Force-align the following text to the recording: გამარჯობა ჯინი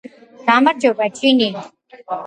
გამარჯობა 0.47 1.11
ჯინი 1.21 1.53